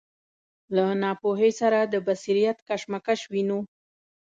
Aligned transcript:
له 0.75 0.85
ناپوهۍ 1.01 1.51
سره 1.61 1.79
د 1.93 1.95
بصیرت 2.07 2.57
کشمکش 2.67 3.21
وینو. 3.31 3.59